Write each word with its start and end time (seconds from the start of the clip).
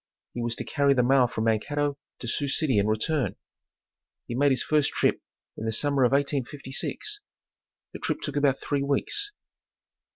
He 0.33 0.41
was 0.41 0.55
to 0.55 0.63
carry 0.63 0.95
the 0.95 1.03
mail 1.03 1.27
from 1.27 1.43
Mankato 1.43 1.95
to 2.17 2.27
Sioux 2.27 2.47
City 2.47 2.79
and 2.79 2.89
return. 2.89 3.35
He 4.25 4.33
made 4.33 4.49
his 4.49 4.63
first 4.63 4.89
trip 4.93 5.21
in 5.55 5.65
the 5.65 5.71
summer 5.71 6.03
of 6.05 6.11
1856. 6.11 7.19
The 7.93 7.99
trip 7.99 8.21
took 8.21 8.35
about 8.35 8.59
three 8.59 8.81
weeks. 8.81 9.29